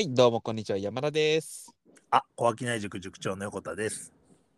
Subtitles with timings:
[0.00, 1.76] はい、どうもこんにちは、山田です。
[2.10, 4.14] あ、小商内塾塾長の横田です。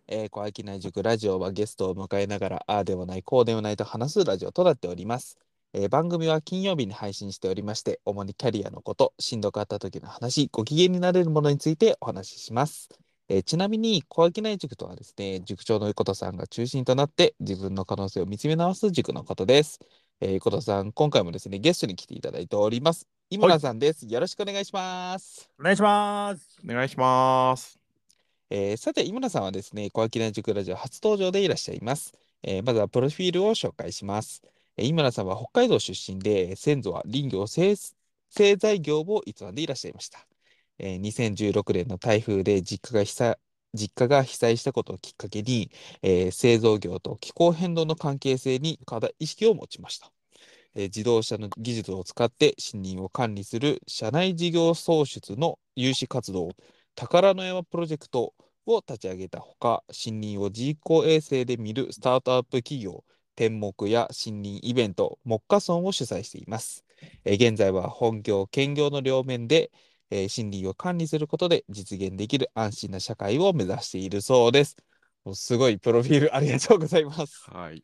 [0.06, 5.36] えー、小商内塾ラジオはゲストを迎えながら、ああでもない、こうでもないと話すラジオとなっております。
[5.72, 12.88] えー番組は金曜日に配信しておりまして、主にキャリアのこと、しんどかった時の話、ご機嫌になれるものについてお話しします。
[13.28, 19.80] えーちなみに、小商内塾とはですね、塾長の横田さんが中心となって、自分の可能性を見つめ直す塾のことです。
[20.20, 23.08] えー横田さん、今回もですね、ゲストに来ていただいております。
[23.32, 24.04] 井村さんです。
[24.06, 25.48] よろしくお願いします。
[25.58, 26.58] お願いします。
[26.62, 27.80] お願いします。
[28.50, 32.12] えーさて、井村さんはですね、小商塾ラジオ初登場でいらっしゃいます。
[32.42, 34.42] えーまずはプロフィールを紹介します。
[34.76, 37.74] えー井村さんは北海道出身で、えー先祖は林業製
[38.28, 40.26] 製材業を営んでいらっしゃいました。
[40.78, 43.36] えー2016年の台風で実家が被災
[43.72, 45.70] 実家が被災したことをきっかけに、
[46.02, 50.12] えー製造業と気候変動の関係性に課題意識を持ちました。
[50.74, 56.50] えー自動車の技術を使って森林を管理する社内事業創出の有志活動、
[56.94, 58.34] 宝の山プロジェクト
[58.66, 66.84] を立ち上げたほか、森林を人工衛星で見るスタートアップ企業、天目や森林イベント、木下村を主催しています。
[67.24, 69.70] えー現在は本業、兼業の両面で、
[70.10, 74.76] えー森林を管理することで実現できる安心な社会を目指しているそうです。
[75.34, 77.52] すごいプロフィールありがとうございます。
[77.52, 77.82] はい。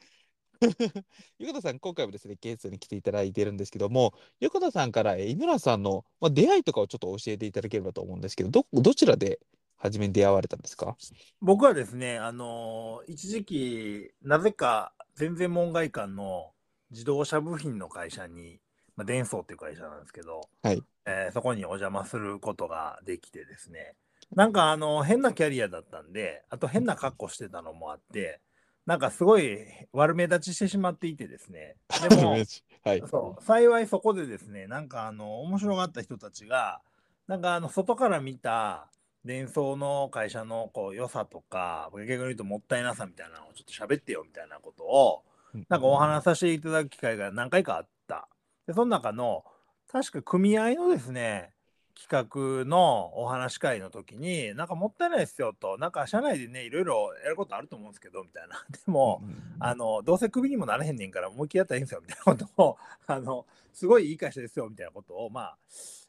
[1.38, 9.38] 横田さん、今回もですね、ゲストに来ていただいているんですけども、横田さんからえー井村さんの、まあ、出会いとかをちょっと教えていただければと思うんですけど、ど、どちらで
[9.76, 10.96] 初めに出会われたんですか？
[11.40, 16.52] 僕はですね、あのー一時期、なぜか全然門外観の
[16.90, 18.60] 自動車部品の会社に、
[18.96, 20.82] まあ、デンソーっていう会社なんですけど、はい。
[21.06, 23.94] えーそこにお邪魔することができてですね、
[24.34, 28.40] なんかあの変なキャリアだったんで、あと変な格好してたのもあって、
[28.88, 29.58] なんかすごい
[29.92, 31.76] 悪目立ちしてしまっていてですね、
[32.08, 33.02] でも、はい。
[33.06, 36.80] そう幸いそこでですねなんかあの面白がった人たちが
[37.26, 38.88] なんかあの外から見た
[39.26, 45.22] 伝送の会社のこう良さとか逆に言うともったいなさみたいなのをちょっと喋ってよみたいなことを
[45.68, 48.26] なんかお話しさせていただく機会が何回かあった。
[48.66, 49.44] でその中の
[49.86, 51.52] 確か組合のですね
[52.00, 59.20] 企画のお話し会の時になんかもったいないですよとなんか社内でねいろいろやることあると思うんですけどみたいな でも、
[59.58, 62.78] あのどうせクビにもなれへんねんから思いっきりやったらいいんですよみたいなことを
[63.08, 65.58] あのすごいいい会社ですよみたいなことをまあ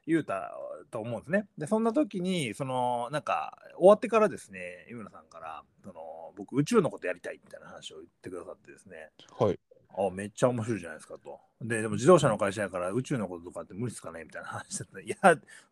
[0.06, 0.56] 言うた
[0.92, 1.48] と思うんですね。
[1.58, 9.60] でそんな時にそのなんか終わってからですね井村さんからその僕宇宙のことやりたいみたいな話を言ってくださってですねはい。
[9.98, 11.40] あめっちゃ面白いじゃないですかと。
[11.62, 15.18] ででも自動車の会社やから宇宙のこととかって無理ですかねみたいな話してていや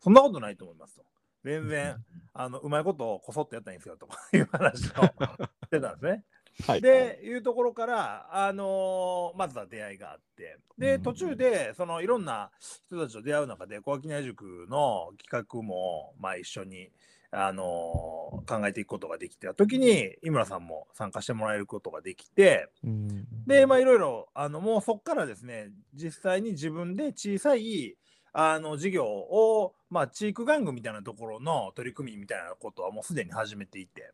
[0.00, 1.04] そんなことないと思いますと。
[1.44, 1.96] 全然
[2.34, 6.24] あのうまいことをこそっとやったらいいんですよとか いう話をしてたんですね。
[6.66, 6.80] はい。
[6.80, 12.50] でいうところから、あのーまずは出会いがあってでうん途中でそのいろんな
[12.88, 16.90] 人たちと出会う中で小商塾の企画も、まあ、一緒に、
[17.30, 27.96] あのー考えていくことができた時に井村さんも参加してもらえることができてうんでまあいろいろあのもうそこからですね実際に自分で小さい
[28.32, 34.12] あの事業を、まあ、地域玩具みたいなところの取り組みみたいなことはもうすでに始めていて。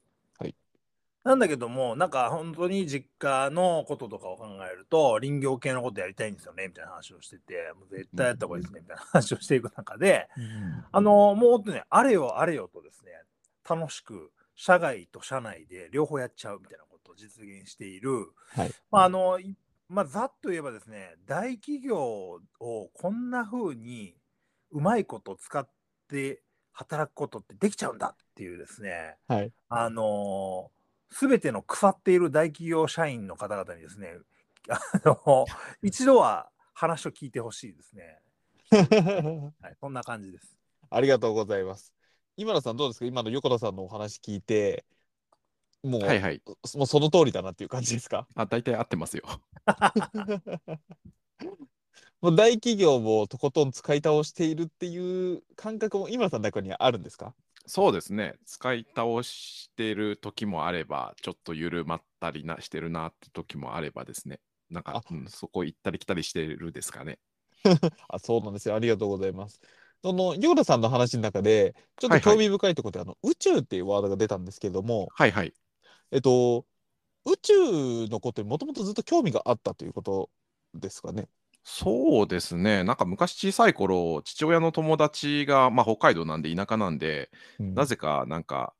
[1.25, 10.29] はいなんだけども、なんか本当に実家のこととかを考えると、林業系のことやりたいんですよね、みたいな話をしてて、もう絶対やった方がいいですね、みたいな話をしていく中で、
[10.93, 13.13] あの、もうね、あれよあれよとですね、
[13.67, 18.73] 楽しく、社外と社内で両方やっちゃうみたいなことを実現している、はい。
[18.91, 19.57] まあ、あの、い
[19.89, 21.99] まあ、ざっと言えばですね、大企業
[22.61, 24.15] をこんな風に
[24.71, 25.67] うまいこと使っ
[26.09, 26.43] て
[26.73, 29.53] 働くことってできちゃうんだっていうですね、はい。
[29.69, 30.71] あの
[31.17, 34.17] すべての腐っている大企業社員の方々にですね、
[34.69, 35.47] あの
[35.81, 38.19] 一度は話を聞いてほしいですね。
[38.73, 40.59] はい、こんな感じです。
[40.91, 41.95] ありがとうございます。
[42.37, 43.07] 今田さんどうですか？
[43.07, 44.85] 今の横田さんのお話聞いて、
[45.85, 46.43] もう、はいはい。
[46.75, 48.27] もうその通りだなっていう感じですか？
[48.35, 49.23] あ、大体合ってますよ。
[52.21, 57.37] もう大企業をとことん使い倒しているっていう感覚も今田さんの中にはあるんですか？
[57.67, 58.35] そうですね。
[58.45, 64.41] 使い倒してる時もあれば、ちょっと緩まったりなしてるなって時もあればですね。
[64.71, 67.19] なんか、うんそこ行ったり来たりしてるですかね。
[68.09, 68.75] あ、そうなんですよ。
[68.75, 69.61] ありがとうございます。
[70.03, 75.55] その、横田さんの話の中で、ちょっとはいはい興味深いところで、あの、宇宙っていうワードが出たんですけども、はいはい。
[76.11, 76.67] えっと、
[77.27, 80.31] 宇宙のことにもともとずっと興味があったということ
[80.75, 81.29] ですかね。
[81.65, 82.85] そうですね。
[82.85, 88.73] なんか昔小さい頃、父親の友達が、まあ、北海道なんで田舎なんで、うんなぜかなんか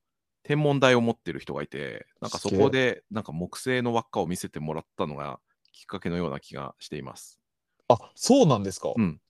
[0.45, 5.41] 天文台を持ってる人がいて、なんかそこでなんか木星の輪っかを見せてもらったのが
[5.73, 7.41] きっかけのような気がしています。
[7.89, 8.93] あ、そうなんですか。
[8.95, 9.21] うん。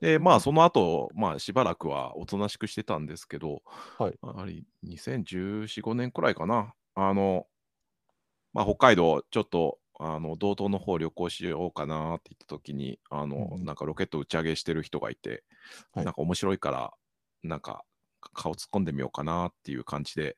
[0.00, 3.62] で、まあ、その後、まあ、しばらくはおとなしくしてたんですけど、
[3.98, 4.18] はい。
[4.22, 6.74] やはり2014、5年くらいかな。
[6.96, 7.46] あの、
[8.52, 15.44] まあ、北海道、ちょっと、あの、道東の方旅行しようかなって言った時に、あの、うんうんなんかロケット打ち上げしてる人がいて、
[15.92, 16.92] はいなんか面白いから、
[17.42, 17.84] なんか
[18.34, 20.36] 顔突っ込んでみようかなっていう感じで、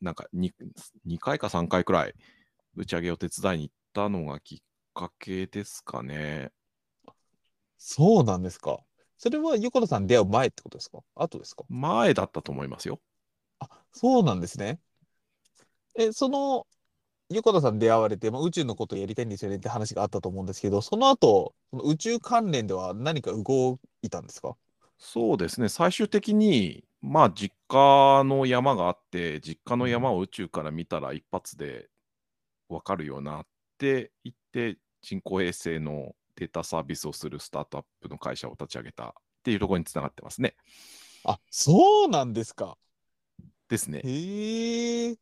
[0.00, 0.52] なんか 2,
[1.06, 2.14] 2回か3回くらい
[2.76, 4.58] 打ち上げを手伝いに行ったのがきっ
[4.94, 6.52] かけですかね。
[7.78, 8.78] そうなんですか。
[9.16, 10.98] それは横田さん出会う前ってことですか？
[11.16, 11.64] 後ですか？
[11.68, 13.00] 前だったと思いますよ。
[13.58, 14.80] あ、そうなんですね。
[15.96, 16.66] え、その、
[17.30, 24.56] 横田さん出会われて、まあ、宇宙のことをやりたいんですよねって話があったと思うんですけど、その後、その宇宙関連では何か動いたんですか？
[24.98, 31.88] そうですね、最終的に、まあ、実家の山があって、実家の山を宇宙から見たら一発で
[32.68, 33.46] 分かるようなっ
[33.76, 39.12] て言って、人工衛星のデータサービスをするスタートアップの会社を立ち上げたっ
[39.44, 40.56] ていうところにつながってますね。
[41.24, 42.76] あ、そうなんですか。
[43.68, 44.00] ですね。
[44.02, 45.16] へえ。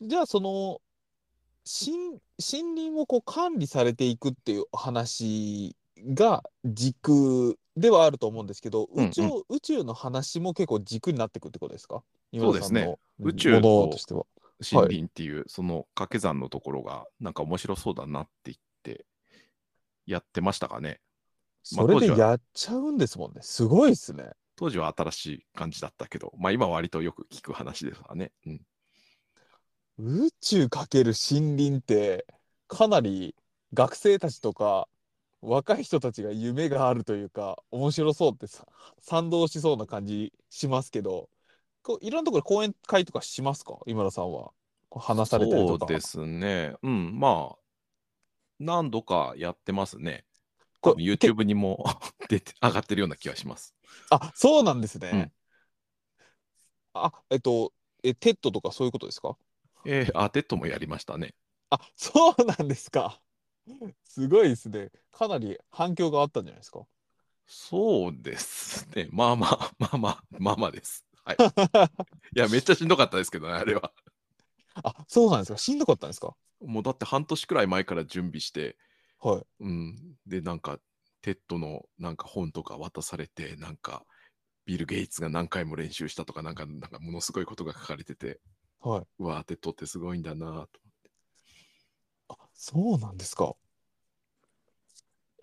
[0.00, 0.80] じゃあ、その、
[1.64, 1.96] 森、
[2.38, 5.76] 森林をこう管理されていくっていう話
[6.14, 12.02] が軸ではあると思うんですけど、うんうん宇宙、宇宙の話も結構軸になってくってことですか？
[12.38, 14.26] そうですね宇宙とものとしては。
[14.72, 19.04] 森林っていう、その掛け算のところが、なんか面白そうだなって言って、
[20.06, 21.00] やってましたかね。
[21.74, 23.40] まあそれでやっちゃうんですもんね。
[23.42, 24.30] すごいですね。
[24.54, 28.30] 当時は新しい感じだったけど、まあ今は割とよく聞く話ですわね。
[28.46, 28.60] うん。
[30.04, 32.26] 宇宙かける森林って
[32.66, 33.36] かなり
[33.72, 34.88] 学生たちとか
[35.40, 38.66] 若い人たちが夢があるというか面白そうってさ
[39.00, 41.28] 賛同しそうな感じしますけど
[41.84, 43.78] こういろんなところで講演会とかしますか？
[43.86, 44.50] 今田さんは
[44.90, 46.74] 話されたりとかそうですね。
[46.82, 47.56] うん、まあ、
[48.58, 50.24] 何度かやってますね。
[50.82, 51.84] YouTube にも
[52.28, 53.74] 出て上がってるような気がします。
[54.10, 55.32] あそうなんですね、うん
[56.94, 57.72] あえっと
[58.02, 59.36] え TEDとかそういうことですか？
[59.86, 61.34] えー、あー TEDもやりましたね。
[61.70, 63.20] あそうなんですか
[64.04, 66.82] すごいですねかなり反響があったんじゃないですか
[67.46, 69.08] そうですね。
[69.10, 71.04] まあまあ、まあまあ、まあまあです。
[71.24, 71.36] はい。
[72.34, 73.92] いや、めっちゃしんどかったですけどね、あれは。
[74.74, 78.78] あそうなんですかしんどかったんですかもうだって半年くらい前から準備して、
[79.20, 80.16] はいうん。
[80.26, 80.78] で、なんか、
[81.20, 84.04] TEDのなんか本とか渡されて、なんか、
[84.64, 88.40] ビル・ゲイツが何回も練習したとか、なんか、なんかものすごいことが書かれてて、
[88.90, 90.80] はいうわー、 TEDってすごいんだなと。
[92.28, 93.54] あ、そうなんですか。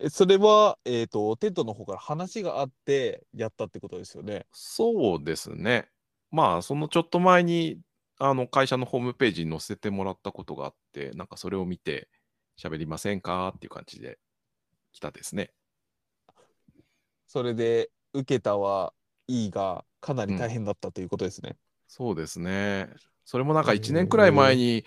[0.00, 4.46] え、それは、えっと、 TEDの方から話があってやったってことですよね。
[4.52, 5.88] そうですね。
[6.30, 7.80] まあ、そのちょっと前に、
[8.18, 12.08] あの、会社のホームページに載せてもらったことがあって、なんかそれを見て、
[12.58, 14.18] 喋りませんかっていう感じで
[14.92, 15.52] 来たですね。
[17.26, 18.92] それで、受けたは
[19.26, 21.56] いいが、かなり大変だったということですね。
[21.86, 22.88] そうですね。
[23.30, 24.84] それもなんかへ1年くらい前に、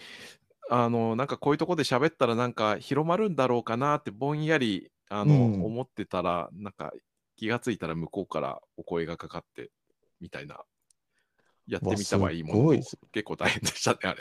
[0.69, 6.92] あの、なんかこういうとこで喋ったらなんか広まるんだろうかなってぼんやり、あの、うん思ってたら、なんか
[7.38, 9.72] 気がついたら向こうからお声がかかって、
[10.19, 10.60] みたいな。
[11.68, 12.69] やってみたはいいもの
[13.13, 14.19] 結構大変でしたね、あれ。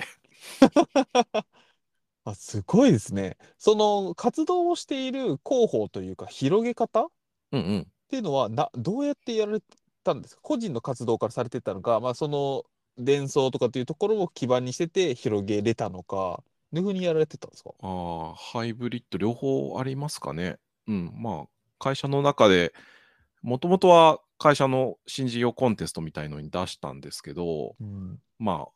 [2.24, 3.36] あ、すごいですね。
[3.58, 7.08] その活動をしている広報というか、広げ方っ
[7.52, 7.92] うんうん。
[8.08, 9.60] ていうのはな、どうやってやられ
[10.04, 10.42] たんですか？
[10.42, 12.64] 個人の活動からされてたのか、まあ、その
[12.98, 17.70] 伝送とかっていうところを基盤にしてて広げれたのか、どういうふうにやられてたんですか？
[17.80, 20.58] ああ、ハイブリッド両方ありますかね。
[20.86, 22.72] うん、まあ、会社の中で、
[23.42, 28.18] もともとは会社の新事業コンテストみたいのに出したんですけど、うん。
[28.38, 28.72] まあ、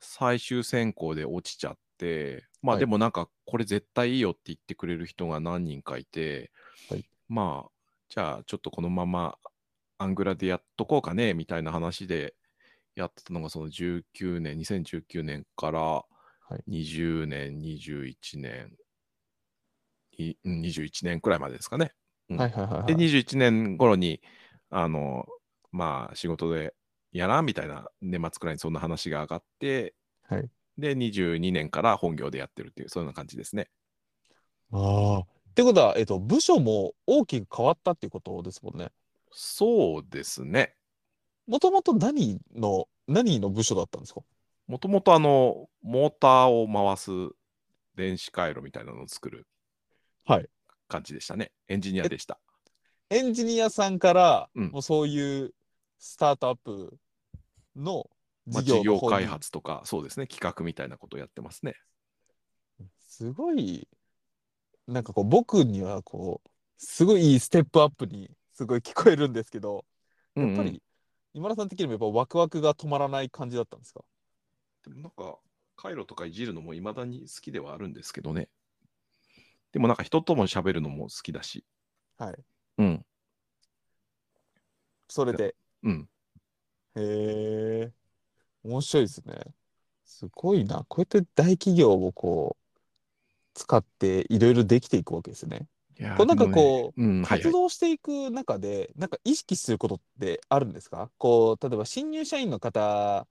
[0.00, 6.50] 最終選考で落ちちゃって、まあはいでもなんか、これ絶対いいよって言ってくれる人が何人かいて、
[6.88, 7.70] はいまあ、
[8.08, 9.36] じゃあちょっとこのまま
[9.98, 12.34] アングラでやっとこうかね、みたいな話で
[12.94, 16.04] やってたのが、その19年、2019年から
[16.66, 18.76] い20年、21年、
[20.16, 21.92] いうん21年くらいまでですかね。
[22.28, 22.96] うんはいはいはいはで、い。
[22.96, 24.20] 21年頃に、
[24.70, 25.26] あの、
[25.72, 26.74] まあ、仕事で
[27.12, 29.94] やらんみたいな年末くらいにそんな話が上がって、
[30.28, 30.48] はい
[30.78, 33.68] で、22年から本業でやってるっていう、そういうような感じですね。
[34.72, 35.18] ああ。
[35.20, 38.90] ってことは、えっと、部署も大きく変わったっていうことですもんね。
[39.30, 40.74] そうですね。
[41.46, 44.20] もともと何の、何の部署だったんですか？
[44.66, 47.10] もともとあの、モーターを回す
[47.96, 49.46] 電子回路みたいなのを作る
[50.24, 50.48] はい
[50.88, 51.52] 感じでしたね。
[51.68, 52.38] エンジニアでした。
[53.10, 55.54] エンジニアさんから、うんもうそういう
[55.98, 56.96] スタートアップ
[57.76, 58.08] の
[58.46, 61.76] まあ、事業事業開の方に発とか、そうですね、企画みたいなことをやってますね。
[63.00, 63.88] すごい、
[64.86, 69.86] なんかこう、僕にはこう、すごいいいステップアップにすごい聞こえるんですけど、
[70.36, 70.82] うんうんやっぱり
[71.34, 74.02] 今田さん的にもやっぱワクワクが止まらない感じだったんですか？
[74.84, 75.38] でもなんか、
[75.76, 78.48] 回路とかいじるのもいまだに好きではあるんですけどね。
[79.72, 81.64] でもなんか人とも喋るのも好きだし。
[82.16, 82.36] はい。
[82.78, 83.06] うん。
[85.08, 85.56] それで。
[85.82, 86.08] うん。
[86.94, 87.00] へ
[87.90, 87.92] え、
[88.62, 89.34] 面白いですね。
[90.04, 90.84] すごいな。
[90.88, 92.78] こうやって大企業をこう、
[93.54, 95.66] 使っていろいろできていくわけですね。
[96.16, 97.40] こうなんかでもねこう、うん、はいはい。
[97.40, 101.10] 活動していく中で、なんか意識することってあるんですか？
[101.18, 103.26] こう、例えば新入社員の方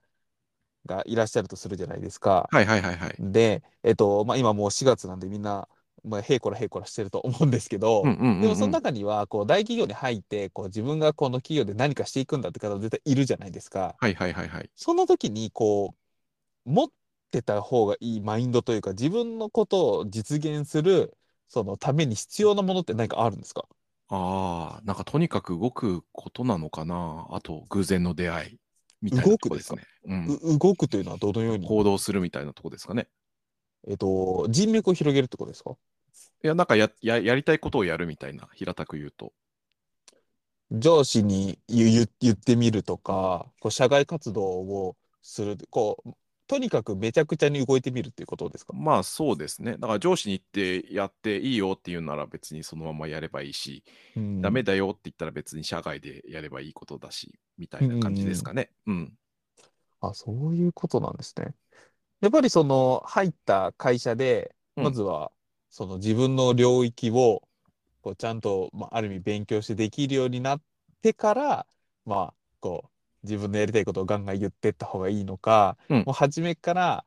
[0.85, 2.47] がいらっしゃるとするじゃないですか。
[2.51, 3.15] はいはいはいはい。
[3.19, 5.67] で、えっと、まあ、今もう4月なんでみんな、
[6.03, 13.95] まあ、へいこらへいこらしてると思うんですけど、うんうんうんうんでもその中には、こう、大企業に入って、こう、自分がこの企業で何かしていくんだって方絶対いるじゃないですか。
[13.99, 14.69] はいはいはいはい。
[14.75, 15.95] その時に、こ
[16.65, 16.87] う、持っ
[17.31, 21.15] てた方がいいマインドというか、自分のことを実現する、
[21.47, 23.65] そのために必要なものって何かあるんですか？
[24.09, 27.27] ああ、なんかとにかく動くことなのかな？
[27.31, 28.57] あと、偶然の出会い
[29.01, 29.83] みたいなとこですね。
[30.05, 30.27] うん。
[30.27, 33.07] う動くというのはどのように、行動するみたいなとこですかね。
[33.87, 35.71] えっと、人脈を広げるってことですか？
[36.43, 39.33] いや、なんかやややりたいことをやるみたいな、平たく言うと。
[40.71, 46.11] 上司に言う言言ってみるとか、こう社外活動をする、こう、
[46.47, 48.73] とにかくめちゃくちゃに動いてみるっていうことですか？
[48.73, 49.73] まあそうですね。
[49.73, 53.83] だから上司に行ってやっていいよっていうなら別にそのままやればいいし、
[54.15, 58.71] うんダメだよって言ったら別に社外でやればいいことだし、みたいな感じですかね。
[58.87, 59.13] うん。
[60.01, 61.53] あ、そういうことなんですね。
[62.19, 65.31] やっぱりその入った会社で、うんまずは
[65.69, 67.41] その自分の領域を
[68.01, 70.61] こうちゃんと、まあ、ある意味勉強してできるようになっ
[71.01, 71.67] てから、
[72.05, 72.89] まあ、こう
[73.23, 75.97] 自分のやりたいことをガンガン言ってった方がいいのか、うん。
[76.05, 77.05] もう初めから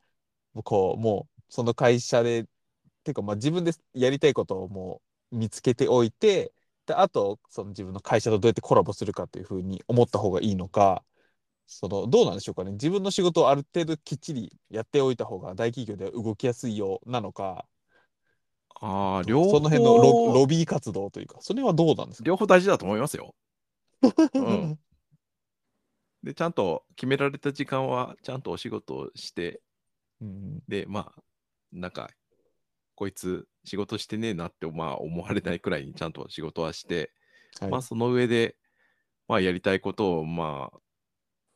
[0.65, 2.45] こうもうその会社で、
[3.05, 5.01] ていうかまあ自分でやりたいことをも
[5.33, 6.53] う見つけておいて、
[6.87, 11.03] であとその自分の会社とどうやってコラボするかというふうに思った方がいいのか、
[11.67, 12.73] そのどうなんでしょうかね。
[12.73, 17.67] 自分の仕事をある程度きっちりやっておいた方が大企業では動きやすいようなのか、
[18.81, 22.27] ああ、両方、その辺のロロビー活動というか、それはどうなんですか？
[22.27, 23.35] 両方大事だと思いますよ。
[24.35, 24.79] うん
[26.27, 29.61] で、ちゃんと決められた時間はちゃんとお仕事をして、
[30.21, 31.23] うんで、まあ、
[31.73, 32.11] なんか、
[32.97, 37.13] こいつ仕事してねえなって、まあ、思われないくらいにちゃんと仕事はして、
[37.61, 38.57] はいまあ、その上で、
[39.29, 40.79] まあ、やりたいことを、まあ、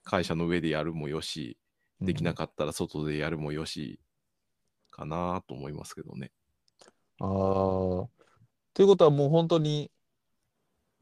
[0.05, 1.59] 会社の上でやるもよし、
[2.01, 3.99] できなかったら外でやるもよし、
[4.93, 6.31] かなと思いますけどね。
[7.19, 7.29] ああ。
[8.73, 9.91] ということはもう本当に、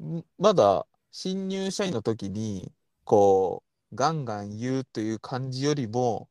[0.01, 2.73] んまだ新入社員の時に、
[3.09, 6.29] こう、ガンガン言うという感じよりも、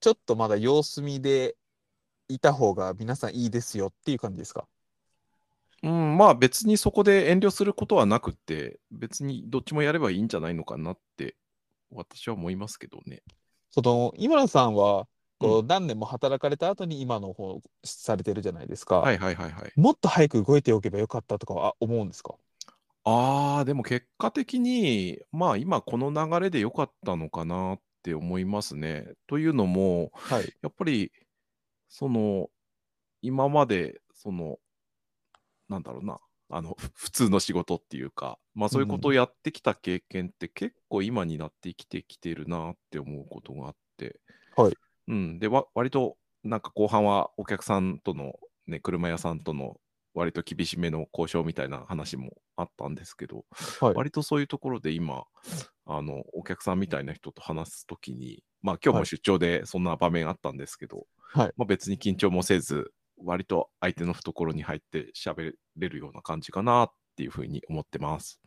[0.00, 1.56] ちょっとまだ様子見で
[2.28, 4.66] いた方が皆さんいいですよっていう感じですか？
[5.82, 11.36] うん、まあ別にそこで遠慮することはなくって、別にどっちもやればいいんじゃないのかなって、
[11.90, 13.22] 私は思いますけどね。
[13.70, 15.06] その、今田さんは、
[15.38, 19.00] こう、何年も働かれた後に今の方されてるじゃないですか。
[19.00, 19.72] はいはいはいはい。
[19.76, 22.36] もっと早く動いておけばよかったとかは思うんですか？
[23.08, 29.06] ああ、でも結果的に、まあ今この流れで良かったのかなって思いますね。
[29.28, 30.52] というのも、はい。
[30.60, 31.12] やっぱり、
[31.88, 32.48] その、
[33.22, 34.58] 今まで、その、
[35.68, 36.18] なんだろうな、
[36.50, 44.18] あの、ふ 普通の仕事っていうか、まあそういうことをやってきた経験って結構今になって生きてきてるなって思うことがあって、
[44.56, 44.74] はい。
[45.06, 45.38] うん。
[45.38, 49.80] で、わ割と、なんか後半はお客さんとの、ね、車屋さんとの
[50.16, 53.44] 割と厳しめの交渉みたいな話もあったんですけど、
[53.80, 53.94] はい。
[53.94, 55.24] 割とそういうところで今、
[55.84, 61.52] あの、お客さんみたいな人と話すときに、まあ今日も出張でそんな場面あったんですけど、はい。
[61.58, 62.92] まあ別に緊張もせず、
[63.22, 68.40] 割と相手の懐に入って喋れるような感じかなっていうふうに思ってます。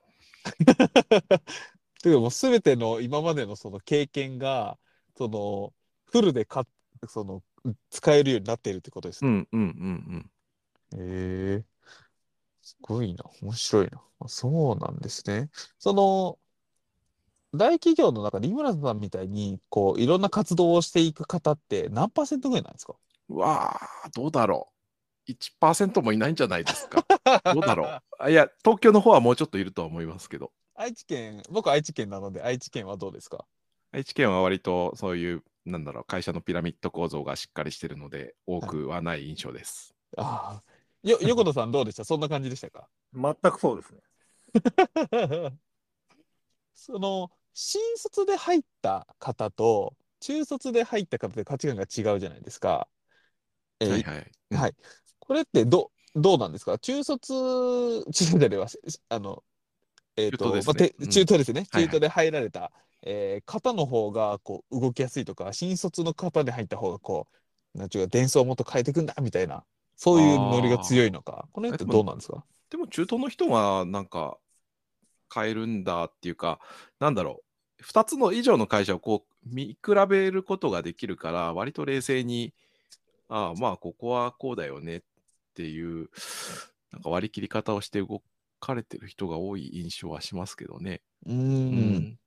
[2.02, 4.80] というかもう全ての今までのその経験が、
[5.16, 5.72] その、
[6.12, 6.66] フルでか、
[7.08, 7.44] その、
[7.92, 9.30] 使えるようになっているってことですね。
[9.30, 10.39] うんうんうんへ
[10.98, 11.64] え
[12.62, 13.24] すごいな。
[13.42, 14.02] 面白いな。
[14.22, 15.50] あそうなんですね。
[15.78, 16.40] その、
[17.52, 22.94] 大企業の中で井村さんみたいに、こう、いろんな活動をしていく方って何パーセントぐらいなんですか？
[23.30, 23.36] うん。
[23.38, 24.70] うわあ、どうだろ
[25.28, 25.32] う。
[25.32, 27.06] 1%もいないんじゃないですか。
[27.54, 28.02] どうだろう。
[28.20, 33.46] あいや、東京の方はもうちょっといるとは思いますけど、愛知県、僕愛知県なので、愛知県はどうですか？
[33.92, 39.96] 愛知県は割とそういう、なんだろう、会社のピラミッド構造がしっかりしてるので、多くはない印象です。
[40.18, 40.69] ああ。
[41.04, 42.04] よ、横田さんどうでした？
[42.04, 42.88] そんな感じでしたか？
[43.14, 44.02] 全くそうですね。
[46.74, 52.88] その、新卒で入った方と、中卒で入った方で価値観が違うじゃないですか。
[53.80, 54.32] えーはいはい。
[54.52, 54.76] うんはい。
[55.20, 56.78] これってど、どうなんですか？
[56.80, 58.50] 中卒、中卒で
[59.10, 59.44] あの、
[60.16, 61.68] えっ、と、中東ですまあ中東ですね。
[61.70, 62.72] はいはい中東で入られた、
[63.04, 67.28] えー方の方がこう動きやすいとか、新卒の方で入った方がこ
[67.76, 69.64] う、なんちゅうか、伝送をもっと変えていくんだみたいな、
[70.00, 72.46] そういうノリが強いのか、この辺ってどうなんですか？
[72.70, 74.38] でも中東の人がなんか
[75.34, 76.62] 変えるんだっていうか、
[77.02, 77.44] なんだろ
[77.82, 79.78] う、2つの以上の会社をこう見比
[80.08, 82.54] べることができるから、割と冷静に、
[83.28, 85.02] ああ、まあ、ここはこうだよねっ
[85.54, 86.10] ていう、
[86.94, 88.24] なんか割り切り方をして動
[88.62, 91.02] かれてる人が多い印象はしますけどね。
[91.26, 91.34] うー。
[91.34, 91.36] う
[92.00, 92.20] ん。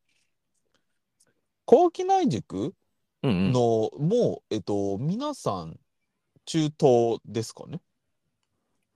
[1.65, 2.75] 後期内塾
[3.23, 3.53] うんうん。
[3.53, 5.79] の、もう、えっ、と、皆さん、
[6.53, 7.81] 中東ですかね？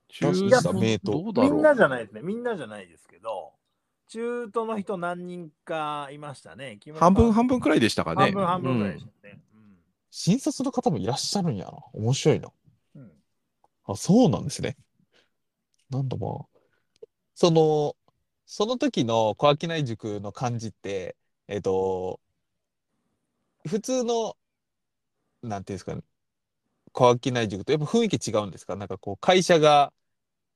[0.08, 2.20] 中いや名刀どうだろうみんなじゃないですね。
[2.22, 3.54] みんなじゃないですけど、
[4.08, 6.78] 中東の人何人かいましたね。
[6.96, 8.24] 半分半分くらいでしたかね。
[8.24, 9.40] 半分半分ぐらいでしたね。
[10.10, 11.72] 新卒の方もいらっしゃるんやな。
[11.94, 12.50] 面白いな。
[12.96, 13.12] うんうん
[13.88, 14.76] あ、そうなんですね。
[15.88, 16.58] なんだまあ。
[17.34, 17.96] その、
[18.44, 21.16] その時の小商い塾の感じって、
[21.48, 22.20] えっと、
[23.66, 24.36] 普通の、
[25.42, 26.02] なんていうんですかね、
[26.96, 27.72] 小商い塾と。
[27.72, 28.74] やっぱ雰囲気違うんですか？
[28.74, 29.92] なんかこう、会社が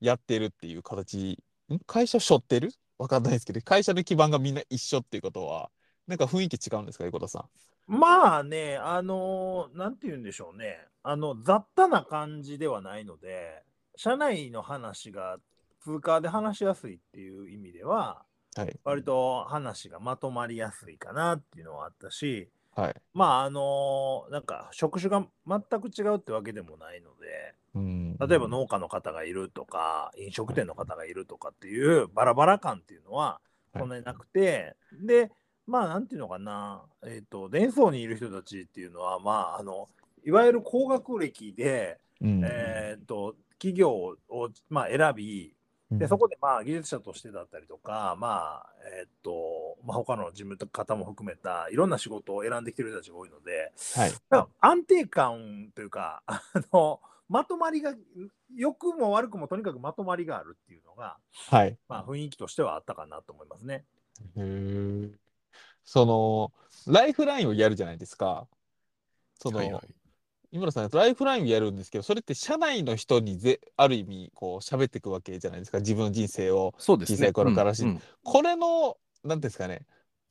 [0.00, 1.38] やってるっていう形、
[1.70, 1.78] ん？
[1.86, 2.72] 会社背負ってる？
[2.96, 5.70] わかんないですけど、会社の基盤がみんな一緒っていうことは、
[6.06, 7.04] なんか雰囲気違うんですか？
[7.04, 7.44] 横田さん。
[7.86, 10.78] まあね、あのーなんて言うんでしょうね。
[11.02, 13.62] あの、雑多な感じではないので、
[13.96, 15.36] 社内の話が
[15.82, 18.22] 通過で話しやすいっていう意味では、
[18.54, 18.80] はい。
[18.84, 22.48] 割と話がまとまりやすいかなっていうのはあったし、
[22.80, 22.94] はい。
[23.12, 28.16] まあ、あのーなんか、職種が全く違うってわけでもないので、うん。
[28.18, 33.40] 例えば農家の方がいるとか、飲食店の方がいるとかっていうバラバラ感っていうのは
[33.72, 35.30] はいそんなになくて、で、
[35.66, 39.88] まあなんていうのかな、えっ、と、伝送にいる人たちっていうのは、まあ、あの、
[40.24, 44.16] いわゆる高学歴で、うんえっ、と、企業を、
[44.68, 45.54] まあ、選び、
[45.90, 48.66] で、そこでまあ技術者としてだったりとか、まあ、
[49.00, 54.12] えっ、と、まあ、他の事務方も含めたいろんな仕事を選んできてる人たちが多いので、はい。
[54.60, 57.94] 安定感というか、あの、まとまりが、
[58.54, 61.16] 良くも悪くもとにかくまとまりがあるっていうのが、
[61.48, 61.76] はい。
[61.88, 63.84] まあ雰囲気としてはあったかなと思いますね。
[64.36, 65.10] へえ。
[65.84, 66.52] その、
[66.86, 68.46] ライフラインをやるじゃないですか。
[69.40, 69.99] その、はいはい
[70.52, 75.78] 井村さん、ライフラインをやるんですけど、それって社内の人にぜ、ある意味、こう、喋っていくわけじゃないですか。
[75.78, 76.74] 自分の人生を。
[76.78, 77.18] そうですね。
[77.18, 79.86] 小さい頃からしうんうんこれの、なんですかね。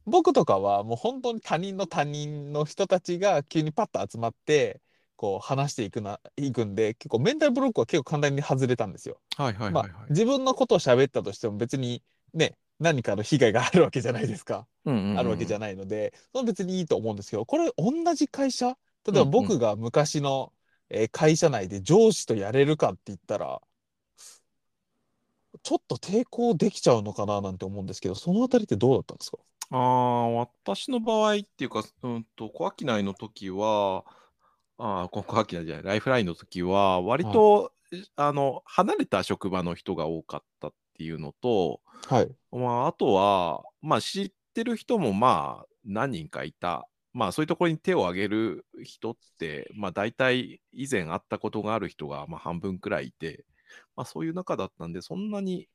[0.06, 4.82] 僕とかはもう本当に他人の他人の人たちが急にパッと集まって、
[5.16, 9.20] こう話していくな、いくんで、結構メンタルブロックは結構簡単に外れたんですよ。
[9.38, 10.06] はいはいまあはいはい。
[10.10, 12.02] 自分のことを喋ったとしても別に
[12.34, 14.66] ね、何かの被害があるわけじゃないですか。
[14.86, 14.90] あ
[15.24, 15.76] るわけじゃない。
[15.76, 20.54] ないので、その別にいいと思うんですけど、これ同じ会社例えば僕が昔の、
[20.90, 23.62] えー会社内で上司とやれるかって言ったら、
[25.64, 29.38] ちょっと抵抗できちゃうのかななんて思うんですけど、そのあたりってどうだったんですか？
[29.72, 34.04] ああ、私の場合っていうか、うんと、小商いの時は、
[34.78, 37.72] ああ、こ小商いじゃない、ライフラインの時は、割と、
[38.16, 42.36] あの、離れた職場の人が多かったっていうのと、はい。
[42.52, 46.88] まあ、あとは、まあ、知ってる人も、まあ、何人かいた。
[47.14, 53.46] まあ、そういうところに手を挙げる人って、まあ、大体、以前会ったことがある人が、まあ、半分くらいいて、
[53.96, 55.68] まあ、そういう中だったんで、そんなに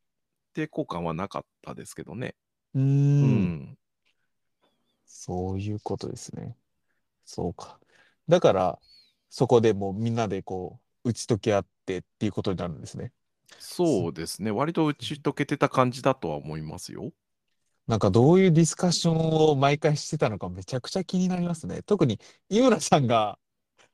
[0.55, 2.35] 抵抗感はなかったですけどね。
[2.75, 2.83] うー。
[2.83, 3.79] うんん。
[5.07, 6.57] そういうことですね。
[7.25, 7.79] そうか。
[8.29, 8.79] だから、
[9.31, 13.13] そこでもうみんなでこう、打ち解け合ってっていうことになるんですね。
[13.59, 14.51] そうですね。
[14.51, 17.13] 割と打ち解けてた感じだとは思いますよ。
[17.87, 21.83] なんかどういうディスカッションを毎回してたのかめちゃくちゃ気になりますね。
[21.83, 22.19] 特に
[22.49, 23.39] 井村さんが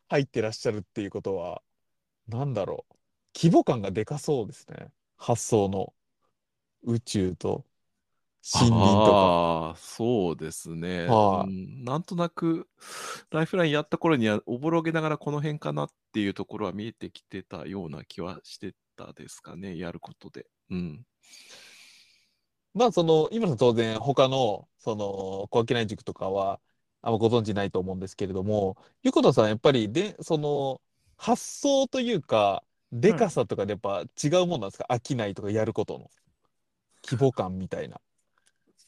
[0.09, 1.63] 入ってらっしゃるっていうことは、
[2.29, 2.95] なんだろう。
[3.35, 4.89] 規模感がでかそうですね。
[5.17, 5.93] 発想の
[6.83, 7.65] 宇宙と
[8.43, 9.13] 森林とか。
[9.13, 11.07] ああ、そうですね。
[11.07, 12.69] はいうんなんとなく、
[13.31, 20.47] ライフラインやった頃には、おぼろげながらこの辺かなっていうところは見えてきてたような気はしてたですかね、やることで。
[20.71, 21.05] うん。
[22.75, 26.61] まあその、井村さん当然他の、その、小商い塾とかは、
[27.03, 30.81] あんまご存知ないと思うんですけれども、横田さんやっぱりで、その、
[31.17, 34.87] 発想というか、でかさとかでやっぱ違うもんなんですか？
[34.91, 36.11] 飽きないとかやることの。
[37.09, 38.01] 規模感みたいな。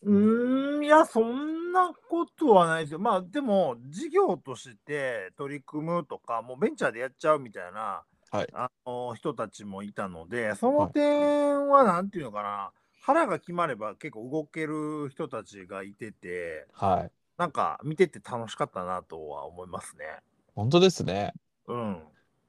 [0.03, 2.99] うーん、いや、そんなことはないですよ。
[2.99, 12.73] まあ、でも、事業として取り組むとか、もうベンチャーでやっちゃうみたいな、はいあの人たちもいたので、その点は、なんていうのかな、
[13.05, 17.11] 腹が決まれば結構動ける人たちがいてて、はい。
[17.37, 20.05] なんか見てて楽しかったなとは思いますね。
[20.55, 21.35] 本当ですね。
[21.67, 22.03] うん。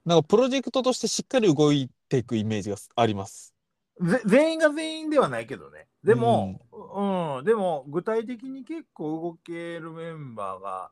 [0.05, 3.55] なんかプロジェクトとしてしっかり動いていくイメージがあります。
[3.99, 5.87] ぜ全員が全員ではないけどね。
[6.03, 10.91] でも、うん、でも具体的に結構動けるメンバーが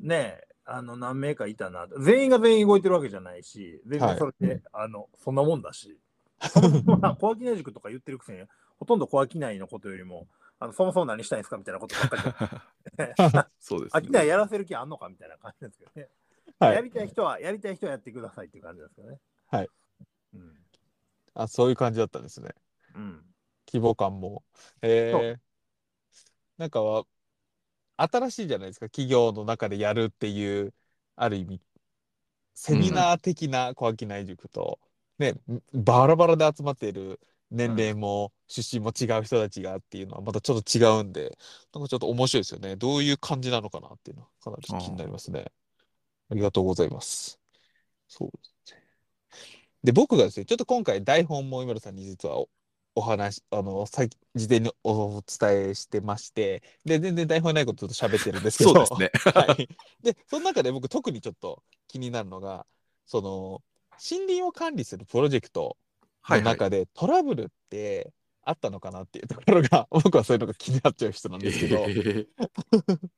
[0.00, 5.98] ねあの何名かいたな全員が全員動いてるわけじゃないし全然それで、あのそんなもんだし
[6.40, 8.42] 小商い塾とか言ってるくせに
[8.78, 10.26] ほとんど小商いのことよりも
[10.58, 13.42] あのそもそも何したいんですかみたいなことばっかり。
[13.60, 16.08] そうです商いやらせる気あんのかみたいな感じですけどね、
[16.58, 16.74] はい。
[16.74, 19.18] やりたい人はやりたい人はやってくださいっていう感じですけどね。
[19.48, 19.68] はい、
[20.34, 20.56] うん。
[21.34, 22.50] あ、そういう感じだったんですね。
[22.94, 23.24] うん、
[23.70, 24.42] 規模感も。
[24.80, 25.38] えー、
[26.56, 27.04] なんかは、
[27.98, 30.72] 新しいじゃないですか、企業の中でやるっていう、
[31.16, 31.60] ある意味、
[32.54, 34.80] セミナー的な小商い塾と、
[35.18, 35.34] ね、
[35.74, 41.36] バラバラで集まっている年齢も出身も違う人たちがっていうのはまたちょっと違うんで、
[41.74, 42.76] なんかちょっと面白いですよね。
[42.76, 45.46] どういう感じなのかなっていうのはかなり気になりますね。
[46.30, 47.38] ありがとうございます。
[48.08, 48.82] そうですね。
[49.84, 52.48] で、僕がですね、ちょっと今回台本も今田さんに実はお
[52.96, 54.04] お話、あの、さ
[54.34, 59.32] 事前にお伝えしてまして、で、全然台本ないことちょっと喋ってるんですけど、そうですね。
[59.34, 59.68] はい。
[60.02, 62.66] で、その中で僕特にちょっと気になるのが、
[63.04, 63.62] その、
[64.02, 65.76] 森林を管理するプロジェクト
[66.26, 66.44] はいはい。
[66.44, 68.12] の中でトラブルって
[68.42, 72.26] あったのかなっていうところが、 僕はそういうのが気になっちゃう人なんですけど、えー。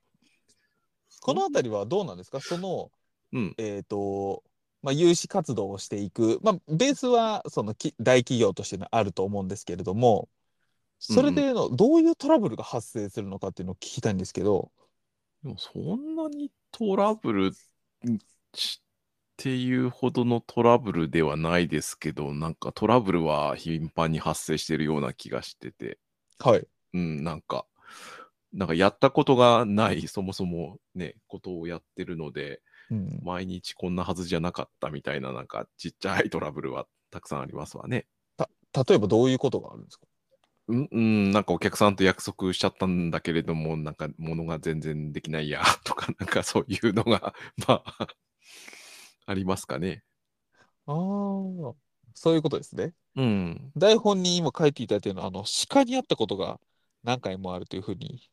[1.20, 2.40] このあたりはどうなんですか？
[2.40, 2.90] その、
[3.32, 3.54] うん。
[3.58, 4.44] えっ、と、
[4.82, 10.28] まあ、有志活動をしていく、まあ、ベースはそのき大企業としてのあると思うんですけれども、
[10.98, 14.70] それでのどういうトラブルが発生するのかっていうのを聞きたいんですけど、
[15.42, 17.52] でもそんなにトラブル
[19.38, 25.98] っていうほどのトラブルではないですけど、なんかトラブルは頻繁に発生してるような気がしてて、
[26.40, 26.66] はい。
[26.94, 27.64] うん、なんか、
[28.52, 38.06] なんかやったことがない、そもそもね、ことをやってるので、うん、毎日こんなはずじゃなかったみたいな、なんかちっちゃいトラブルはたくさんありますわね。
[38.38, 40.06] 例えばどういうことがあるんですか？
[40.68, 47.34] うん、うん、なんかお客さんと約束しちゃったんだけれども、なんか物が全然できないや とか、なんかそういうのが、
[47.68, 48.08] まあ、
[49.28, 50.02] ありますかね。
[50.86, 50.94] ああ、
[52.14, 52.94] そういうことですね。
[53.16, 53.72] うん。
[53.76, 56.60] 台本に今書いていただいているのは、あの、鹿に会ったことが
[57.04, 58.30] 何回もあるというふうに。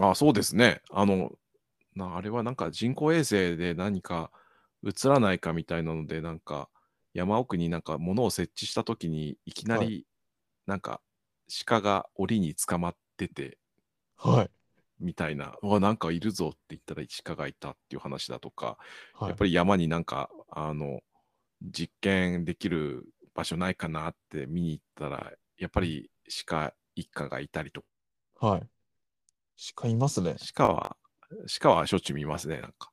[0.00, 0.80] あ、そうですね。
[0.90, 1.32] あの、
[1.96, 4.30] なあれはなんか人工衛星で何か
[4.86, 6.70] 映らないかみたいなので、なんか
[7.14, 10.06] 山奥になんか物を設置したときに、いきなはり
[10.66, 11.00] なんか
[11.66, 13.58] 鹿が檻に捕まってて、
[14.16, 14.50] はい。
[15.00, 18.78] みたいな、うわ、なんかいるぞって言ったら鹿がいたっていう話だとか、
[19.14, 21.00] はいやっぱり山になんか、あの、
[21.62, 26.10] 実験できる場所ないかなって見に行ったら、やっぱり
[26.46, 27.82] 鹿一家がいたりと
[28.40, 28.62] か、はい。
[29.74, 30.36] 鹿いますね。
[30.54, 30.96] 鹿は、
[31.60, 32.90] 鹿はしょっちゅう見ますね、なんか。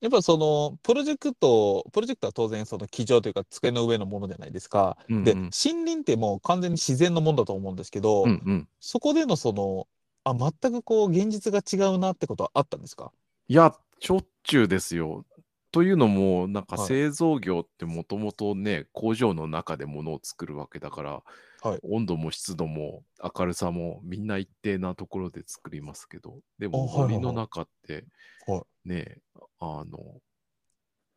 [0.00, 4.98] やっぱそのプロジェクト、プロジェクトは当然その机上というか机の上のものじゃないですか。
[5.08, 8.68] で、うんうん森林ってもう完全に自然のものだと思うんですけど、うんうん。
[8.78, 9.88] そこでのその、
[10.28, 13.12] あ、全くこう現実が違うなってことはあったんですか？
[13.48, 15.24] いや、しょっちゅうですよ。
[15.70, 16.88] というのも、なんかはい。
[16.88, 21.22] 製造業ってもともとね、工場の中で物を作るわけだから、
[21.62, 21.82] はい。
[21.82, 23.04] 温度も湿度も
[23.36, 27.18] 明るさもみんな一定なところで作りますけど、でもあはいはいはい。
[27.18, 28.06] 森の中って
[28.46, 28.66] はい。
[28.84, 29.18] ね、
[29.60, 30.20] あの、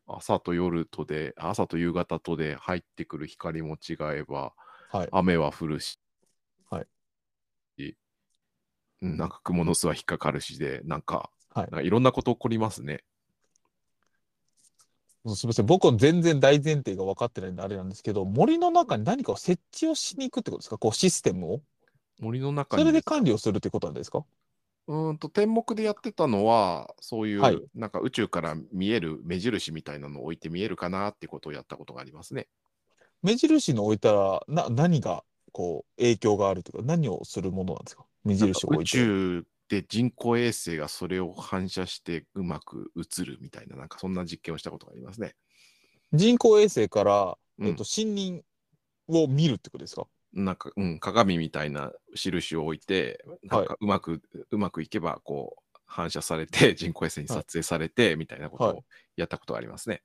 [0.08, 4.54] 朝と夜とで、朝と夕方とで入ってくる光も違えば、
[4.89, 5.10] はい。
[5.12, 6.00] 雨は降るし、
[9.02, 11.68] なんか蜘蛛の巣は引っかかるしで、なんか、はい。
[11.72, 13.04] なんかいろんなこと起こりますね。
[15.26, 15.66] すみません。
[15.66, 20.78] 僕は全然大前提が分かってないんであれなんですけど、森の中に何かを設置をしに行くってことですか？
[20.78, 21.62] こうシステムを？
[22.20, 22.84] 森の中に。
[22.84, 24.24] それで管理をするってことなんですか？
[24.88, 27.62] うーんと天目でやってたのはそういう、はい。
[27.76, 32.48] なんか宇宙から見える目印みたいなのを置いて見えるかなってことをやったことがありますね。
[33.22, 38.06] 目印の置いたら、な、何がこう影響があるというか、何をするものなんですか？
[38.23, 38.91] 目印を置いて。
[38.91, 45.36] 宙で人工衛星がそれを反射してうまく映るみたいな、なんかそんな実験をしたことがありますね。
[46.12, 47.67] 人工衛星から、うん。
[47.67, 48.43] えっと、森林
[49.08, 50.08] を見るってことですか？
[50.34, 58.77] なんか、うん、鏡みたいな印を置いて、なんかうまく、うまくいけばこう反射されて 人工衛星に撮影されて、みたいなことはい。
[58.77, 58.86] を
[59.17, 60.01] やったことがありますね。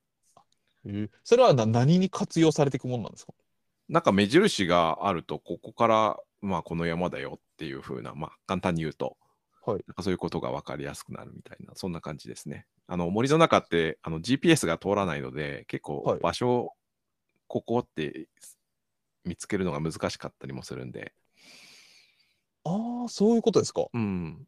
[1.22, 3.33] それはな何に活用されていくものなんですか？
[3.88, 9.17] なんか目印があると、ここから、まあ、この山だよっていう風な、まあ、簡単に言うと、
[9.64, 12.67] はいなんかそういうことが分かりやすくなるみたいな、そんな感じですね。
[12.87, 16.73] あの森の中ってあの GPS が通らないので、結構はい場所、
[17.47, 18.29] ここって
[19.25, 21.14] 見つけるのが難しかったりもするんで、
[22.64, 23.87] ああ、そういうことですか。
[23.93, 24.47] うん、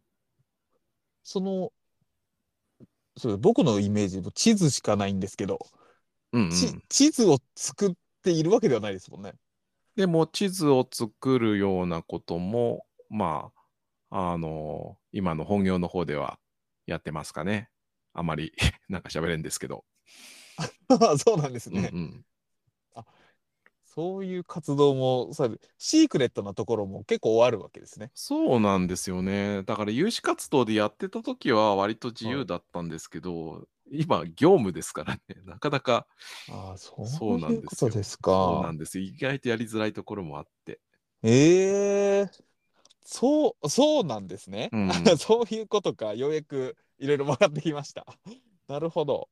[1.23, 1.73] その、
[3.17, 5.59] そう僕のイメージも地図しかないんですけど、
[6.33, 6.51] うん、うん。
[6.51, 7.93] ち地図を作っ
[8.23, 9.35] ているわけではないですもんね。
[9.97, 13.53] でも地図を作るようなことも、ま
[14.11, 16.39] あ、あの今の本業の方では
[16.87, 17.71] やってますかね。
[18.15, 18.53] あまり
[18.89, 19.85] なんか喋れんですけど。
[21.19, 21.97] そうなんですうんうね。
[21.99, 22.25] ん、
[23.85, 28.11] そういう活動もさシークレットなところも結構あるわけですね。
[28.15, 29.63] そうなんですよね。
[29.65, 36.07] だから有志活動でやってた時は割と自由だったんですけど、今業務ですからね、なかなか
[36.49, 37.79] ああ、そそうなんですよ。
[37.79, 38.73] ことですそうなか。
[38.73, 39.05] んですよ。
[39.05, 40.81] 意外とやりづらいところもあって。
[41.23, 42.47] ええ
[43.07, 44.69] そう、 そうなんですね。
[44.73, 46.15] うん そういうことか。
[46.15, 48.05] ようやくいろいろ分かってきました。
[48.69, 49.29] なるほど。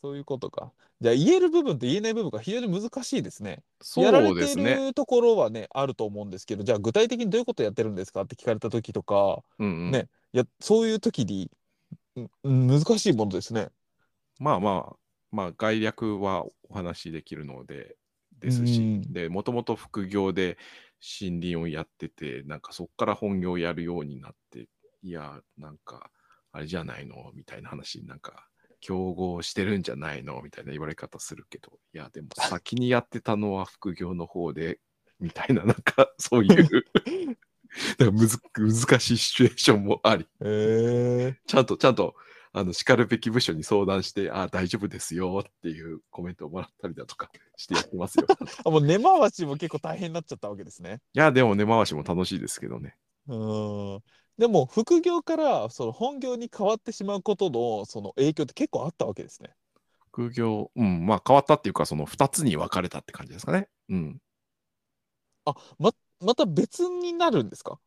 [0.00, 0.72] そういうことか。
[1.00, 3.62] じゃあ言える部分と言えない部分が非常に難しいですね。
[3.96, 4.74] やられていそうですね。
[4.76, 11.50] るところはね、あると思うんですけど、じゃあ具体的にどういうことやってるんですかって聞かれた時とか、うんうんね、いや、そういう時に、
[12.44, 13.68] うん難しいものですね。
[14.38, 14.96] まあまあ、
[15.32, 17.96] まあ概略はお話しできるので、
[18.38, 20.56] ですし、うんで、もともと副業で
[21.20, 24.68] 森林をやってて、なんかそこから本業をやるようになって、
[25.02, 26.10] いや、なんか、
[26.52, 28.48] あれじゃないのみたいな話、なんか、
[28.80, 34.80] 競合してるんじゃないのみたいな言われ方するけど、いや、でも先にやってたのは副業の方で、
[35.20, 36.84] みたいな、なんか、そういう、
[37.98, 42.16] なんか難しいシチュエーションもあり、ええちゃんと、ちゃんと、
[42.58, 48.24] あの、叱るべき部署に相談して、あ大丈夫ですよっていうコメントをもらったりだとか してやってますよ。
[48.64, 51.02] あ、もう根回しも結構大変になっちゃったわけですね。
[51.12, 52.96] いや、でも根回しも楽しいですけどね。
[53.28, 53.34] う
[53.98, 54.02] ん。
[54.38, 59.54] でも副業からその本業に変わってしまうことのその影響って結構あったわけですね。
[60.12, 63.68] 副業、うん、まあ変わったっていうか、その2つに分かれたって感じですかね。
[63.90, 64.18] うん。
[65.44, 67.78] あ、ま、また別になるんですか？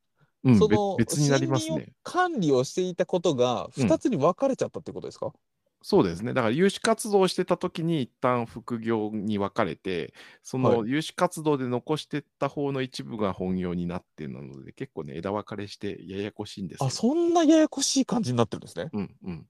[0.44, 1.86] うん、べその別になりますね。
[1.86, 5.34] を管理をしていたことがうん2つに分かれちゃったってことですか、
[5.82, 6.34] そうですね。
[6.34, 16.88] だから有志活動をしてた時に一旦副業に分かれて、そはの有志活動で残してった方の一部が本業になってなので、結構ね、枝分かれしてややこしいんですよ。
[16.88, 18.92] あ、そんなややこしい感じになってるんですね。
[18.94, 19.48] うんうん。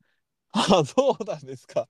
[0.52, 1.88] あ、そうなんですか。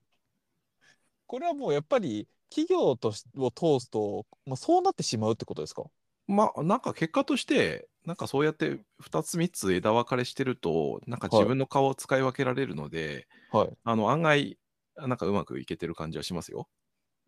[1.26, 5.84] これはもうやっぱり企業としを通すと、まあ、そうなってしまうってことですか？
[6.26, 13.70] まあ、なんか結果として、なんかそうやって2つ3つ枝分かれしてると、なんかはい自分の顔を使い分けられるので、はい。
[13.84, 14.58] あの案外、
[14.96, 16.68] なんかうまくいけてる感じはしますよ。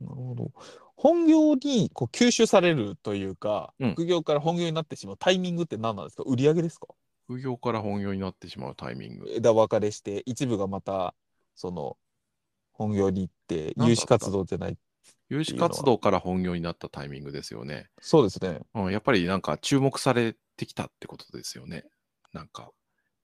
[0.00, 0.50] なるほど。
[0.96, 6.22] 本業にこう吸収されるというか、うん副業から本業になってしまうタイミングって何なんですか？
[6.24, 6.88] 売り上げですか？
[7.26, 9.30] 副業から本業になってしまうタイミング。
[9.30, 11.14] 枝分かれして、一部がまた、
[11.54, 11.96] その、
[12.72, 13.88] 本業に行って、なんだった？
[13.90, 14.76] 有志活動じゃない。
[15.28, 17.88] 有志活動から本業になったタイミングですよね。
[18.00, 18.60] そうですね。
[18.74, 21.84] うん、やっぱりなんか注目されてきたってことですよね。
[22.32, 22.70] なんか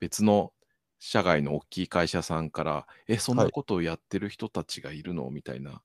[0.00, 0.52] 別の
[0.98, 5.82] 社外の大きい会社さんから、え、そんなことをやってる人たちがいるのみたいな、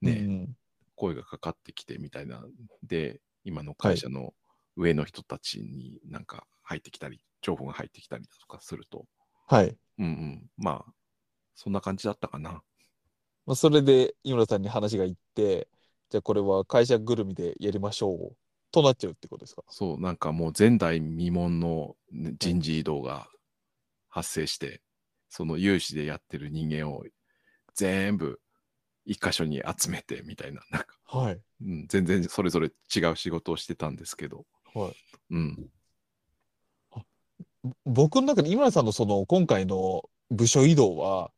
[0.00, 0.56] ね、うん
[0.96, 2.44] 声がかかってきてみたいな。
[2.82, 4.34] で、今の会社の
[4.76, 9.06] 上の人たちになんか入ってきたり、情報が入ってきたりだとかすると、
[9.46, 9.76] はい。
[9.98, 10.92] うんうん、まあ、
[11.54, 12.62] そんな感じだったかな。
[13.48, 15.68] まあ、それで、井村さんに話がいって、
[16.10, 18.36] じゃあこれは会社ぐるみでやりましょう。
[18.70, 19.62] となっちゃうってことですか？
[19.70, 23.26] そう、なんかもう前代未聞のね人事異動が
[24.10, 24.82] 発生して、
[25.30, 27.04] その有志でやってる人間を
[27.74, 28.38] 全部
[29.06, 31.40] 一箇所に集めてみたいな、なんか、はい。
[31.62, 34.94] うん、全然それぞれ違う仕事をしてたんですけど、はい。
[35.30, 35.70] うん、
[36.90, 37.02] ぼ
[37.86, 41.30] 僕の中で井村さんのその今回の部署移動は、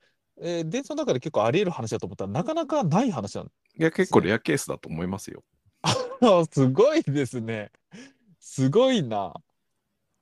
[0.43, 3.51] えー、電車の中で結構あり得る話だと思ったらなかなかない話なんい
[3.83, 5.43] や、結構レアケースだと思いますよ。
[5.83, 7.71] あすごいですね。
[8.39, 9.35] すごいな。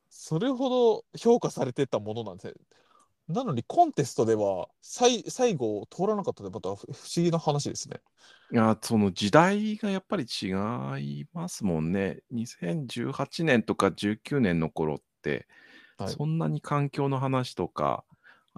[0.08, 2.54] それほど評価されてたものなんですね。
[3.28, 8.00] なのにコンテストでは最最後通らなかったってまた不不思議な話ですね。
[8.52, 10.46] いや、その時代がやっぱり違
[11.00, 12.20] いますもんね。
[12.32, 15.46] 2018年とか19年の頃って、
[15.98, 18.04] はいそんなに環境の話とか、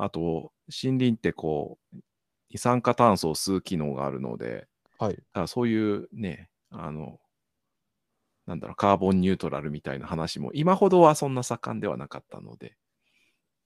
[0.03, 1.97] あと森林ってこう、
[2.51, 4.67] 二酸化炭素を吸う機能があるので、
[4.99, 5.15] はい。
[5.15, 7.21] だからそういうね、あの、
[8.47, 12.77] なんだろう、カーボンニュートラルみたいな話も、今ほどはそんな盛んではなかったので、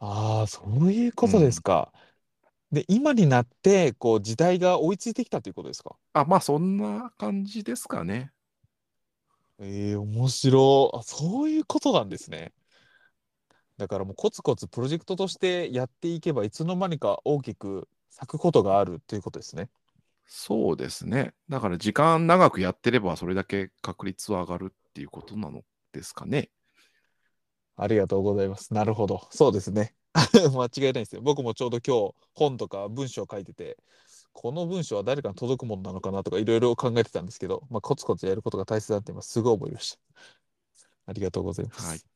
[0.00, 1.92] ああ、そういうことですか。
[2.70, 5.96] で、今になってこう時代が追いついてきたということですか？
[6.12, 8.32] あ、まあそんな感じですかね。
[9.60, 10.98] ええ面白い。
[10.98, 12.52] あ、そういうことなんですね。
[13.76, 19.68] だからもうコツコツプロジェクトとしてやっていけばいつの間にか大きく咲くことがあるということですね。
[20.26, 21.34] そうですね。
[21.48, 26.50] だから時間長くやってればそれだけ確率は上がるっていうことなのですかね。
[27.76, 28.72] ありがとうございます。
[28.72, 29.26] なるほど。
[29.30, 29.94] そうですね。
[30.14, 31.22] 間違いないですよ。
[31.22, 33.76] 僕もちょうど今日本とか文章を書いてて、
[34.32, 39.98] この文章は誰かに届くものなのかなとかいろいろ考えてたんですけど、まあ、コツコツやることが大切だって今すごい思いました。
[41.06, 41.86] ありがとうございます。
[41.86, 42.13] はい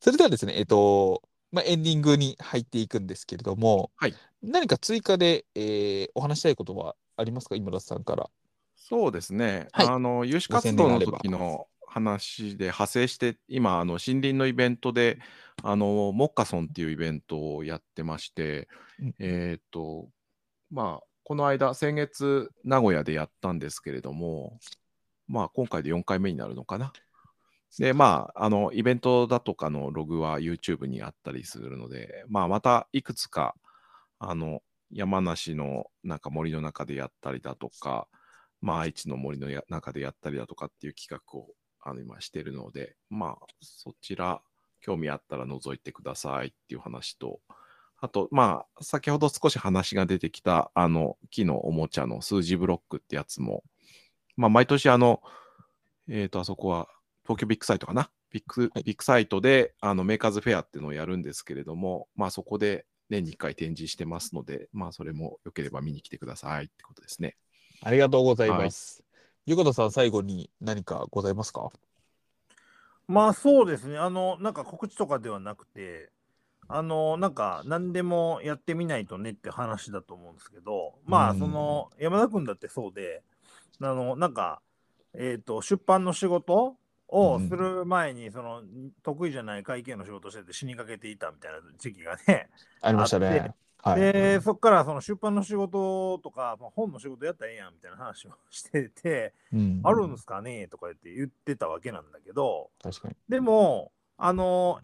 [0.00, 8.30] それではですね、えっと、まあ、エンディングに入っていくんですけれども、はい何か追加で、えーお話したいことはありますか、井村さんから？
[8.76, 9.68] そうですね。
[9.72, 15.18] はいあの、有志活動の時の話で派生して、今、あの、森林のイベントで、
[15.62, 20.08] あの、モッカソンっていうイベントをやってまして、うんえっ、と、
[20.70, 24.58] まあ、この間、先月、名古屋でやったんですけれども、
[25.28, 26.92] まあ、今回で4回目になるのかな。
[27.78, 33.54] で、まあ、あの、イベントだとかのログは YouTube にあったりするので、まあ、またいくつか、
[34.18, 38.08] あの、山梨のなんか森の中でやったりだとか、
[38.60, 41.48] まあ、愛知の森の中でやったりだとかっていう企画を
[41.82, 44.42] あの今してるので、まあ、そちら、
[44.80, 47.40] 興味あったら覗いてくださいっていう話と、
[48.00, 53.62] あと、まあ、先ほど少し話が出てきた、あの、木のおもちゃの数字ブロックってやつも、
[54.36, 55.20] まあ、毎年、あの、
[56.08, 56.88] えっ、と、あそこは、
[57.24, 58.10] 東京ビッグサイトかな？
[58.30, 67.36] ビッグ、はいビッグサイトで、あの、メーカーズフェアっていうのをやるんですけれども、まあ、そこで年に1回展示してますので、まあ、それも良ければ見に来てくださいってことですね。
[67.82, 69.02] ありがとうございます。
[69.46, 71.70] 横田さん、最後に何かございますか？
[73.08, 73.98] まあそうですね。
[73.98, 76.10] あの、なんか告知とかではなくて、
[76.68, 83.24] あの、なんか何でもやってみないとねって話だと思うんですけど、まあうんその、山田君だってそうで、
[83.80, 84.62] あの、なんか、
[85.14, 86.76] えっ、と、出版の仕事
[87.10, 88.62] をする前に、その、
[89.02, 92.48] 得意じゃない会計の仕事してて死にかけていたみたいな時期がね、
[92.80, 93.54] ありましたね。
[93.82, 94.00] はい。
[94.00, 103.16] で、そこからその出版の仕事とか、まあ、本の仕事やったらええやんみたいな話をしてて、うんあるんですかねとか言って言ってたわけなんだけど、確かに。
[103.28, 104.80] でも、あの、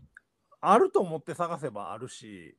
[0.60, 2.56] あると思って探せばあるし、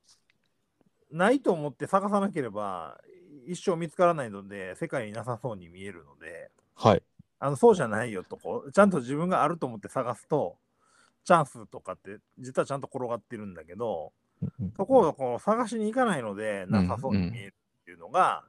[1.11, 2.99] ないと思って探さなければ
[3.47, 7.03] 一生見つからないので、世界になさそうに見えるので、はい。
[7.39, 10.57] あのそうじゃないよとこ、ちゃんと自分があると思って探すと、
[11.23, 14.13] チャンスとかって実はちゃんと転がってるんだけど、
[14.75, 18.43] そこをこう探しに行かないので、なさそうに見えるっていうのが、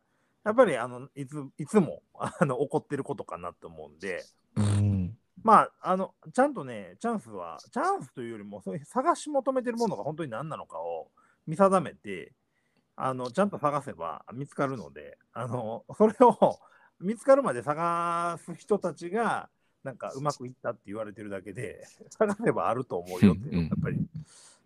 [0.44, 4.24] やっぱりあのいついつもあの起こってることかなと思うんで、
[4.56, 5.16] うん。
[5.42, 11.10] まあ、あの、ちゃんとね、チャンスは、チャンスというよりも、そういう探し求めてるものが本当に何なのかを
[11.46, 12.32] 見定めて、
[12.96, 16.58] あの、ちゃんと探せば見つかるので、あの、それを
[17.00, 19.48] 見つかるまで探す人たちが、
[19.84, 23.98] なんかうまくいったって言われてるだけで、探せばあると思うよっていうやっぱり、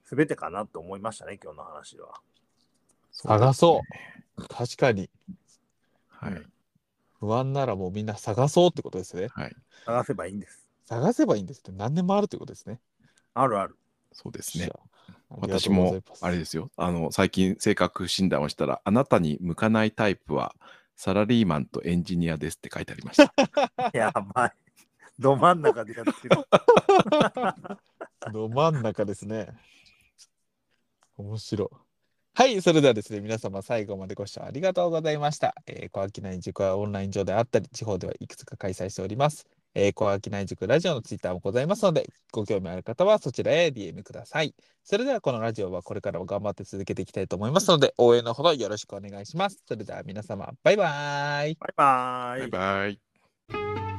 [0.05, 2.21] 全てかなと思いましたね、今日の話は。
[3.13, 3.83] 探そ
[4.37, 4.49] う。
[4.49, 5.11] 確かに。
[6.09, 6.43] はい。
[7.21, 9.29] 不安ならもうみんな探そうってことですね。
[9.29, 9.57] はい。
[9.85, 10.67] 探せばいいんです。
[10.87, 12.81] 探せばいいんですって何でもあるってことですね。
[13.35, 13.77] あるある。
[14.13, 14.71] そうですね。
[15.29, 16.71] 私もあれですよ。
[16.77, 20.55] あの、最近性格診断をしたら、あなたに向かないタイプは、
[21.03, 23.35] サラリーマンとエンジニアですって書いてありました。
[23.93, 24.53] やばい。
[25.19, 26.37] ど真ん中でやってる。
[28.33, 29.49] ど真ん中ですね。
[31.17, 31.69] 面白い。
[32.35, 35.57] はい、それではですね、皆様最後までご視聴ありがとうございました。
[35.67, 39.45] えー、小商い塾はオンライン上であったり、地方ではいくつか開催しております。
[39.75, 44.55] えー、小商い塾ラジオのツイッターもございますので、ご興味ある方はそちらへ DM ください。
[44.85, 49.63] それではこのラジオはこれからも頑張って続けていきたいと思いますので、応援のほどよろしくお願いします。
[49.67, 51.55] それでは皆様、バイバーイ。
[51.55, 52.51] バイバーイ。
[52.51, 52.99] バイ
[53.49, 53.92] バイ。